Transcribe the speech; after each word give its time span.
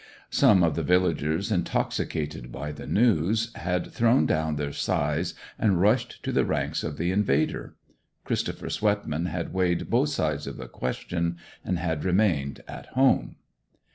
Some 0.31 0.63
of 0.63 0.73
the 0.73 0.81
villagers, 0.81 1.51
intoxicated 1.51 2.51
by 2.51 2.71
the 2.71 2.87
news, 2.87 3.53
had 3.53 3.91
thrown 3.91 4.25
down 4.25 4.55
their 4.55 4.71
scythes, 4.73 5.35
and 5.59 5.79
rushed 5.79 6.23
to 6.23 6.31
the 6.31 6.43
ranks 6.43 6.83
of 6.83 6.97
the 6.97 7.11
invader. 7.11 7.75
Christopher 8.23 8.71
Swetman 8.71 9.27
had 9.27 9.53
weighed 9.53 9.91
both 9.91 10.09
sides 10.09 10.47
of 10.47 10.57
the 10.57 10.67
question, 10.67 11.37
and 11.63 11.77
had 11.77 12.03
remained 12.03 12.63
at 12.67 12.87
home. 12.97 13.35